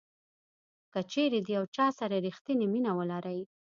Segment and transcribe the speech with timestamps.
[0.93, 3.41] کچیرې د یو چا سره ریښتینې مینه ولرئ.